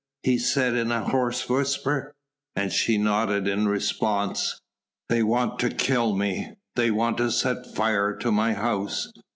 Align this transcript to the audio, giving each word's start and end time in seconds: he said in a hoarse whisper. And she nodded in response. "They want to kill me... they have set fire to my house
he 0.23 0.39
said 0.39 0.73
in 0.73 0.91
a 0.91 1.03
hoarse 1.03 1.47
whisper. 1.47 2.11
And 2.55 2.73
she 2.73 2.97
nodded 2.97 3.47
in 3.47 3.67
response. 3.67 4.59
"They 5.09 5.21
want 5.21 5.59
to 5.59 5.69
kill 5.69 6.15
me... 6.15 6.53
they 6.75 6.87
have 6.91 7.31
set 7.33 7.75
fire 7.75 8.15
to 8.15 8.31
my 8.31 8.53
house 8.55 9.11